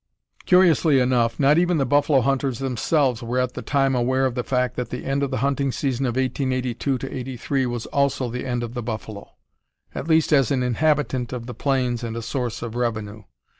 [0.47, 4.43] Curiously enough, not even the buffalo hunters themselves were at the time aware of the
[4.43, 8.63] fact that the end of the hunting season of 1882 '83 was also the end
[8.63, 9.33] of the buffalo,
[9.93, 13.25] at least as an inhabitant of the plains and a source of revenue.